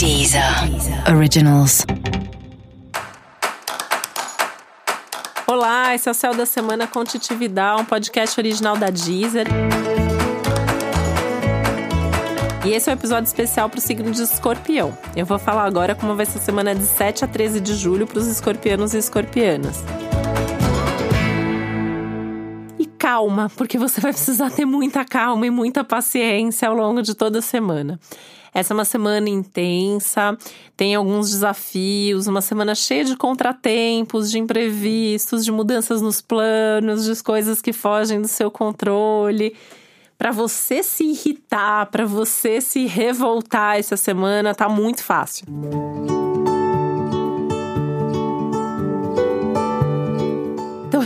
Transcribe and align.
Deezer 0.00 0.42
Originals. 1.14 1.84
Olá, 5.46 5.94
esse 5.94 6.08
é 6.08 6.10
o 6.10 6.14
Céu 6.14 6.34
da 6.34 6.46
Semana 6.46 6.86
com 6.86 7.04
um 7.76 7.84
podcast 7.84 8.40
original 8.40 8.78
da 8.78 8.88
Deezer. 8.88 9.46
E 12.64 12.70
esse 12.70 12.88
é 12.88 12.94
um 12.94 12.96
episódio 12.96 13.26
especial 13.26 13.68
para 13.68 13.76
o 13.76 13.82
signo 13.82 14.10
de 14.10 14.22
escorpião. 14.22 14.96
Eu 15.14 15.26
vou 15.26 15.38
falar 15.38 15.66
agora 15.66 15.94
como 15.94 16.16
vai 16.16 16.24
ser 16.24 16.38
a 16.38 16.40
semana 16.40 16.74
de 16.74 16.84
7 16.84 17.26
a 17.26 17.28
13 17.28 17.60
de 17.60 17.74
julho 17.74 18.06
para 18.06 18.20
os 18.20 18.26
escorpianos 18.26 18.94
e 18.94 18.98
escorpianas. 18.98 19.84
Calma, 23.10 23.50
porque 23.56 23.76
você 23.76 24.00
vai 24.00 24.12
precisar 24.12 24.50
ter 24.50 24.64
muita 24.64 25.04
calma 25.04 25.44
e 25.44 25.50
muita 25.50 25.82
paciência 25.82 26.68
ao 26.68 26.76
longo 26.76 27.02
de 27.02 27.12
toda 27.12 27.40
a 27.40 27.42
semana. 27.42 27.98
Essa 28.54 28.72
é 28.72 28.74
uma 28.74 28.84
semana 28.84 29.28
intensa, 29.28 30.38
tem 30.76 30.94
alguns 30.94 31.30
desafios, 31.30 32.28
uma 32.28 32.40
semana 32.40 32.72
cheia 32.72 33.04
de 33.04 33.16
contratempos, 33.16 34.30
de 34.30 34.38
imprevistos, 34.38 35.44
de 35.44 35.50
mudanças 35.50 36.00
nos 36.00 36.20
planos, 36.20 37.04
de 37.04 37.22
coisas 37.22 37.60
que 37.60 37.72
fogem 37.72 38.20
do 38.20 38.28
seu 38.28 38.48
controle. 38.48 39.56
Para 40.16 40.30
você 40.30 40.82
se 40.82 41.04
irritar, 41.04 41.86
para 41.86 42.06
você 42.06 42.60
se 42.60 42.86
revoltar 42.86 43.78
essa 43.78 43.96
semana, 43.96 44.54
tá 44.54 44.68
muito 44.68 45.02
fácil. 45.02 45.46
Então, 45.48 46.19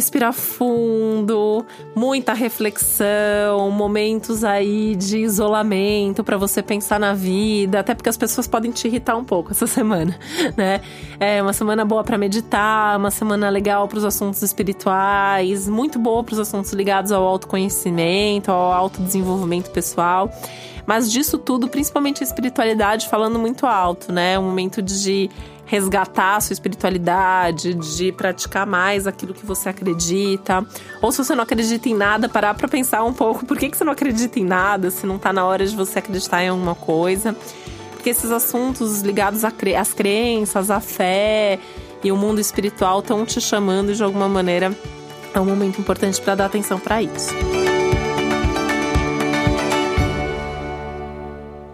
respirar 0.00 0.32
fundo, 0.32 1.62
muita 1.94 2.32
reflexão, 2.32 3.70
momentos 3.70 4.42
aí 4.42 4.96
de 4.96 5.18
isolamento 5.18 6.24
para 6.24 6.38
você 6.38 6.62
pensar 6.62 6.98
na 6.98 7.12
vida, 7.12 7.80
até 7.80 7.94
porque 7.94 8.08
as 8.08 8.16
pessoas 8.16 8.46
podem 8.46 8.70
te 8.70 8.88
irritar 8.88 9.14
um 9.14 9.24
pouco 9.24 9.50
essa 9.50 9.66
semana, 9.68 10.18
né? 10.56 10.80
É 11.20 11.42
uma 11.42 11.52
semana 11.52 11.84
boa 11.84 12.02
para 12.02 12.16
meditar, 12.16 12.96
uma 12.96 13.10
semana 13.10 13.50
legal 13.50 13.86
para 13.88 13.98
os 13.98 14.04
assuntos 14.04 14.40
espirituais, 14.42 15.68
muito 15.68 15.98
boa 15.98 16.24
para 16.24 16.32
os 16.32 16.38
assuntos 16.38 16.72
ligados 16.72 17.12
ao 17.12 17.22
autoconhecimento, 17.22 18.50
ao 18.50 18.72
autodesenvolvimento 18.72 19.70
pessoal. 19.70 20.30
Mas 20.86 21.12
disso 21.12 21.36
tudo, 21.36 21.68
principalmente 21.68 22.24
a 22.24 22.26
espiritualidade, 22.26 23.06
falando 23.06 23.38
muito 23.38 23.66
alto, 23.66 24.10
né? 24.10 24.38
Um 24.38 24.44
momento 24.44 24.80
de 24.80 25.28
resgatar 25.70 26.34
a 26.34 26.40
sua 26.40 26.52
espiritualidade, 26.52 27.74
de 27.74 28.10
praticar 28.10 28.66
mais 28.66 29.06
aquilo 29.06 29.32
que 29.32 29.46
você 29.46 29.68
acredita. 29.68 30.66
Ou 31.00 31.12
se 31.12 31.18
você 31.18 31.32
não 31.32 31.44
acredita 31.44 31.88
em 31.88 31.94
nada, 31.94 32.28
parar 32.28 32.54
para 32.54 32.66
pensar 32.66 33.04
um 33.04 33.12
pouco 33.12 33.46
por 33.46 33.56
que, 33.56 33.70
que 33.70 33.76
você 33.76 33.84
não 33.84 33.92
acredita 33.92 34.40
em 34.40 34.44
nada, 34.44 34.90
se 34.90 35.06
não 35.06 35.16
tá 35.16 35.32
na 35.32 35.44
hora 35.44 35.64
de 35.64 35.76
você 35.76 36.00
acreditar 36.00 36.42
em 36.42 36.48
alguma 36.48 36.74
coisa. 36.74 37.36
Porque 37.92 38.10
esses 38.10 38.32
assuntos 38.32 39.02
ligados 39.02 39.44
às 39.44 39.92
crenças, 39.94 40.72
à 40.72 40.80
fé 40.80 41.60
e 42.02 42.10
o 42.10 42.16
mundo 42.16 42.40
espiritual 42.40 42.98
estão 42.98 43.24
te 43.24 43.40
chamando 43.40 43.94
de 43.94 44.02
alguma 44.02 44.28
maneira. 44.28 44.76
É 45.32 45.38
um 45.38 45.44
momento 45.44 45.80
importante 45.80 46.20
para 46.20 46.34
dar 46.34 46.46
atenção 46.46 46.80
para 46.80 47.00
isso. 47.00 47.30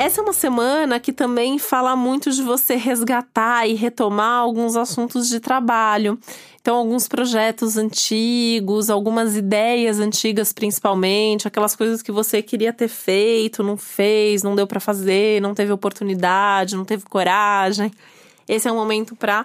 Essa 0.00 0.22
é 0.22 0.24
uma 0.24 0.32
semana 0.32 0.98
que 0.98 1.12
também 1.12 1.58
fala 1.58 1.94
muito 1.94 2.30
de 2.30 2.42
você 2.42 2.74
resgatar 2.74 3.68
e 3.68 3.74
retomar 3.74 4.38
alguns 4.38 4.74
assuntos 4.74 5.28
de 5.28 5.38
trabalho. 5.38 6.18
Então, 6.58 6.74
alguns 6.76 7.06
projetos 7.06 7.76
antigos, 7.76 8.88
algumas 8.88 9.36
ideias 9.36 10.00
antigas, 10.00 10.54
principalmente, 10.54 11.46
aquelas 11.46 11.76
coisas 11.76 12.00
que 12.00 12.10
você 12.10 12.40
queria 12.40 12.72
ter 12.72 12.88
feito, 12.88 13.62
não 13.62 13.76
fez, 13.76 14.42
não 14.42 14.56
deu 14.56 14.66
para 14.66 14.80
fazer, 14.80 15.38
não 15.42 15.52
teve 15.52 15.70
oportunidade, 15.70 16.76
não 16.76 16.84
teve 16.86 17.04
coragem. 17.04 17.92
Esse 18.48 18.68
é 18.68 18.72
um 18.72 18.76
momento 18.76 19.14
para 19.14 19.44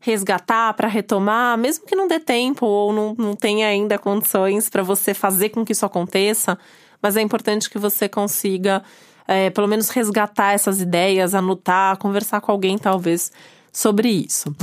resgatar, 0.00 0.74
para 0.74 0.88
retomar, 0.88 1.56
mesmo 1.56 1.86
que 1.86 1.94
não 1.94 2.08
dê 2.08 2.18
tempo 2.18 2.66
ou 2.66 2.92
não, 2.92 3.14
não 3.16 3.36
tenha 3.36 3.68
ainda 3.68 3.96
condições 3.96 4.68
para 4.68 4.82
você 4.82 5.14
fazer 5.14 5.50
com 5.50 5.64
que 5.64 5.70
isso 5.70 5.86
aconteça, 5.86 6.58
mas 7.00 7.16
é 7.16 7.22
importante 7.22 7.70
que 7.70 7.78
você 7.78 8.08
consiga 8.08 8.82
é, 9.26 9.50
pelo 9.50 9.66
menos 9.66 9.88
resgatar 9.90 10.52
essas 10.52 10.80
ideias, 10.80 11.34
anotar, 11.34 11.96
conversar 11.98 12.40
com 12.40 12.52
alguém 12.52 12.78
talvez 12.78 13.32
sobre 13.72 14.08
isso. 14.08 14.54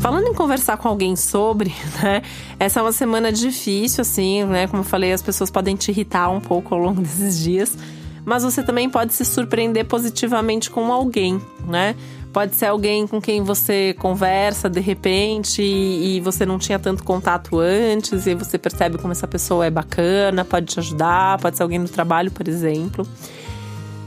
Falando 0.00 0.28
em 0.28 0.34
conversar 0.34 0.78
com 0.78 0.88
alguém 0.88 1.14
sobre, 1.14 1.74
né? 2.02 2.22
Essa 2.58 2.80
é 2.80 2.82
uma 2.82 2.92
semana 2.92 3.30
difícil, 3.30 4.00
assim, 4.00 4.44
né? 4.44 4.66
Como 4.66 4.80
eu 4.80 4.86
falei, 4.86 5.12
as 5.12 5.20
pessoas 5.20 5.50
podem 5.50 5.76
te 5.76 5.90
irritar 5.90 6.30
um 6.30 6.40
pouco 6.40 6.74
ao 6.74 6.80
longo 6.80 7.00
desses 7.02 7.38
dias, 7.38 7.76
mas 8.24 8.42
você 8.42 8.62
também 8.62 8.88
pode 8.88 9.12
se 9.12 9.24
surpreender 9.24 9.84
positivamente 9.84 10.70
com 10.70 10.90
alguém, 10.90 11.40
né? 11.66 11.94
Pode 12.32 12.54
ser 12.54 12.66
alguém 12.66 13.08
com 13.08 13.20
quem 13.20 13.42
você 13.42 13.92
conversa 13.98 14.70
de 14.70 14.78
repente 14.78 15.62
e, 15.62 16.16
e, 16.16 16.20
você 16.20 16.46
não 16.46 16.58
tinha 16.58 16.78
tanto 16.78 17.02
contato 17.02 17.58
antes 17.58 18.24
e 18.26 18.34
você 18.34 18.56
percebe 18.56 18.98
como 18.98 19.10
essa 19.10 19.26
pessoa 19.26 19.66
é 19.66 19.70
bacana, 19.70 20.44
pode 20.44 20.66
te 20.66 20.78
ajudar, 20.78 21.38
pode 21.38 21.56
ser 21.56 21.64
alguém 21.64 21.80
no 21.80 21.88
trabalho, 21.88 22.30
por 22.30 22.46
exemplo. 22.46 23.04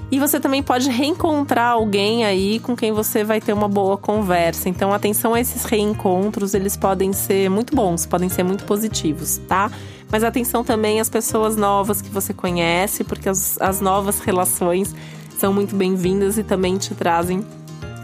E 0.09 0.19
você 0.19 0.39
também 0.39 0.63
pode 0.63 0.89
reencontrar 0.89 1.72
alguém 1.72 2.23
aí 2.23 2.59
com 2.59 2.78
quem 2.78 2.94
você 2.94 3.23
vai 3.23 3.41
ter 3.41 3.51
uma 3.51 3.67
boa 3.67 3.97
conversa. 3.97 4.69
Então, 4.69 4.94
atenção 4.94 5.33
a 5.33 5.41
esses 5.41 5.66
reencontros, 5.66 6.53
eles 6.53 6.78
podem 6.78 7.12
ser 7.12 7.50
muito 7.50 7.75
bons, 7.75 8.06
podem 8.06 8.29
ser 8.29 8.44
muito 8.44 8.63
positivos, 8.63 9.41
tá? 9.50 9.72
Mas 10.12 10.23
atenção 10.23 10.63
também 10.63 11.00
às 11.01 11.09
pessoas 11.09 11.57
novas 11.57 12.01
que 12.01 12.09
você 12.09 12.33
conhece, 12.33 13.03
porque 13.03 13.28
as, 13.28 13.59
as 13.59 13.81
novas 13.81 14.19
relações 14.19 14.95
são 15.39 15.51
muito 15.51 15.75
bem-vindas 15.75 16.38
e 16.38 16.44
também 16.44 16.78
te 16.78 16.94
trazem 16.94 17.44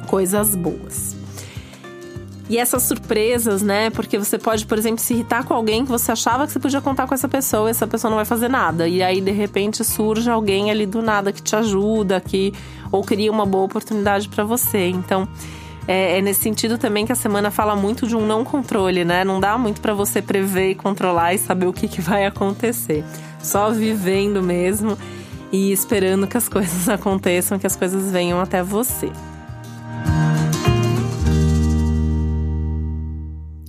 coisas 0.09 0.55
boas. 0.55 1.15
E 2.49 2.57
essas 2.57 2.81
surpresas, 2.81 3.61
né? 3.61 3.91
Porque 3.91 4.17
você 4.17 4.39
pode, 4.39 4.65
por 4.65 4.75
exemplo, 4.75 4.99
se 4.99 5.13
irritar 5.13 5.43
com 5.43 5.53
alguém 5.53 5.85
que 5.85 5.91
você 5.91 6.11
achava 6.11 6.47
que 6.47 6.51
você 6.51 6.59
podia 6.59 6.81
contar 6.81 7.05
com 7.05 7.13
essa 7.13 7.29
pessoa 7.29 7.69
e 7.69 7.71
essa 7.71 7.85
pessoa 7.85 8.09
não 8.09 8.17
vai 8.17 8.25
fazer 8.25 8.49
nada. 8.49 8.87
E 8.87 9.03
aí, 9.03 9.21
de 9.21 9.29
repente, 9.29 9.83
surge 9.83 10.27
alguém 10.27 10.71
ali 10.71 10.87
do 10.87 10.99
nada 10.99 11.31
que 11.31 11.43
te 11.43 11.55
ajuda, 11.55 12.19
que 12.19 12.51
ou 12.91 13.03
cria 13.03 13.31
uma 13.31 13.45
boa 13.45 13.65
oportunidade 13.65 14.27
para 14.27 14.43
você. 14.43 14.87
Então, 14.87 15.27
é, 15.87 16.17
é, 16.17 16.21
nesse 16.23 16.41
sentido 16.41 16.79
também 16.79 17.05
que 17.05 17.11
a 17.11 17.15
semana 17.15 17.51
fala 17.51 17.75
muito 17.75 18.07
de 18.07 18.15
um 18.15 18.25
não 18.25 18.43
controle, 18.43 19.05
né? 19.05 19.23
Não 19.23 19.39
dá 19.39 19.55
muito 19.55 19.79
para 19.79 19.93
você 19.93 20.19
prever 20.19 20.71
e 20.71 20.75
controlar 20.75 21.35
e 21.35 21.37
saber 21.37 21.67
o 21.67 21.73
que, 21.73 21.87
que 21.87 22.01
vai 22.01 22.25
acontecer. 22.25 23.03
Só 23.43 23.69
vivendo 23.69 24.41
mesmo 24.41 24.97
e 25.51 25.71
esperando 25.71 26.25
que 26.25 26.35
as 26.35 26.49
coisas 26.49 26.89
aconteçam, 26.89 27.59
que 27.59 27.67
as 27.67 27.75
coisas 27.75 28.11
venham 28.11 28.41
até 28.41 28.63
você. 28.63 29.11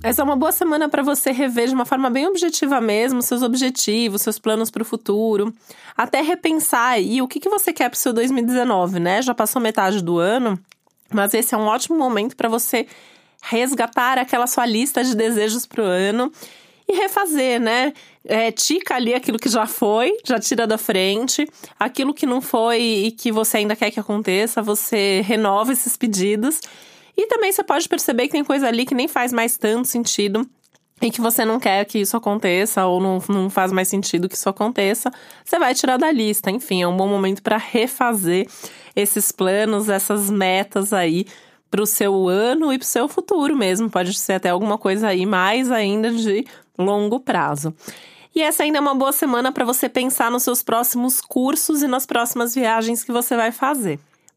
Essa 0.03 0.23
é 0.23 0.25
uma 0.25 0.35
boa 0.35 0.51
semana 0.51 0.89
para 0.89 1.03
você 1.03 1.31
rever 1.31 1.67
de 1.67 1.75
uma 1.75 1.85
forma 1.85 2.09
bem 2.09 2.25
objetiva 2.25 2.81
mesmo 2.81 3.21
seus 3.21 3.43
objetivos, 3.43 4.23
seus 4.23 4.39
planos 4.39 4.71
para 4.71 4.81
o 4.81 4.85
futuro. 4.85 5.53
Até 5.95 6.21
repensar 6.21 6.93
aí 6.93 7.21
o 7.21 7.27
que, 7.27 7.39
que 7.39 7.47
você 7.47 7.71
quer 7.71 7.87
para 7.87 7.95
o 7.95 7.99
seu 7.99 8.11
2019, 8.11 8.99
né? 8.99 9.21
Já 9.21 9.35
passou 9.35 9.61
metade 9.61 10.01
do 10.01 10.17
ano, 10.17 10.59
mas 11.13 11.35
esse 11.35 11.53
é 11.53 11.57
um 11.57 11.67
ótimo 11.67 11.99
momento 11.99 12.35
para 12.35 12.49
você 12.49 12.87
resgatar 13.43 14.17
aquela 14.17 14.47
sua 14.47 14.65
lista 14.65 15.03
de 15.03 15.15
desejos 15.15 15.67
para 15.67 15.83
o 15.83 15.85
ano 15.85 16.31
e 16.89 16.95
refazer, 16.95 17.61
né? 17.61 17.93
É, 18.25 18.51
tica 18.51 18.95
ali 18.95 19.13
aquilo 19.13 19.37
que 19.37 19.49
já 19.49 19.67
foi, 19.67 20.17
já 20.25 20.39
tira 20.39 20.65
da 20.65 20.79
frente. 20.79 21.47
Aquilo 21.79 22.11
que 22.11 22.25
não 22.25 22.41
foi 22.41 22.81
e 22.81 23.11
que 23.11 23.31
você 23.31 23.57
ainda 23.57 23.75
quer 23.75 23.91
que 23.91 23.99
aconteça, 23.99 24.63
você 24.63 25.21
renova 25.23 25.71
esses 25.71 25.95
pedidos 25.95 26.59
e 27.21 27.27
também 27.27 27.51
você 27.51 27.63
pode 27.63 27.87
perceber 27.87 28.23
que 28.23 28.31
tem 28.31 28.43
coisa 28.43 28.67
ali 28.67 28.83
que 28.83 28.95
nem 28.95 29.07
faz 29.07 29.31
mais 29.31 29.55
tanto 29.55 29.87
sentido 29.87 30.43
e 30.99 31.11
que 31.11 31.21
você 31.21 31.45
não 31.45 31.59
quer 31.59 31.85
que 31.85 31.99
isso 31.99 32.17
aconteça 32.17 32.85
ou 32.85 32.99
não, 32.99 33.21
não 33.29 33.49
faz 33.49 33.71
mais 33.71 33.87
sentido 33.87 34.27
que 34.27 34.35
isso 34.35 34.49
aconteça, 34.49 35.11
você 35.45 35.59
vai 35.59 35.75
tirar 35.75 35.97
da 35.97 36.11
lista. 36.11 36.49
Enfim, 36.49 36.81
é 36.81 36.87
um 36.87 36.97
bom 36.97 37.07
momento 37.07 37.43
para 37.43 37.57
refazer 37.57 38.47
esses 38.95 39.31
planos, 39.31 39.87
essas 39.87 40.31
metas 40.31 40.93
aí 40.93 41.27
para 41.69 41.81
o 41.81 41.85
seu 41.85 42.27
ano 42.27 42.73
e 42.73 42.77
para 42.77 42.85
o 42.85 42.87
seu 42.87 43.07
futuro 43.07 43.55
mesmo. 43.55 43.89
Pode 43.89 44.13
ser 44.15 44.33
até 44.33 44.49
alguma 44.49 44.77
coisa 44.77 45.07
aí 45.07 45.25
mais 45.25 45.71
ainda 45.71 46.11
de 46.11 46.45
longo 46.77 47.19
prazo. 47.19 47.73
E 48.33 48.41
essa 48.41 48.63
ainda 48.63 48.79
é 48.79 48.81
uma 48.81 48.95
boa 48.95 49.11
semana 49.11 49.51
para 49.51 49.65
você 49.65 49.87
pensar 49.87 50.31
nos 50.31 50.43
seus 50.43 50.63
próximos 50.63 51.21
cursos 51.21 51.83
e 51.83 51.87
nas 51.87 52.05
próximas 52.07 52.55
viagens 52.55 53.03
que 53.03 53.11
você 53.11 53.35
vai 53.35 53.51
fazer. 53.51 53.99